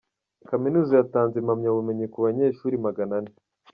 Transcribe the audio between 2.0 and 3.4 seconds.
ku banyeshuri maganane